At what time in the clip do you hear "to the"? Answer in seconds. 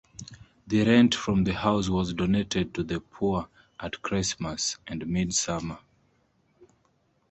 2.73-2.99